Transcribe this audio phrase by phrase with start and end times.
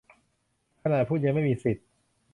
[0.81, 1.83] ขนาดพูดยังไม่มีสิทธิ